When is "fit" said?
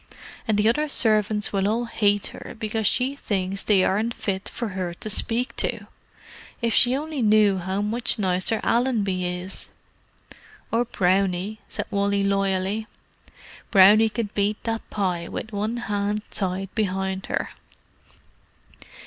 4.15-4.49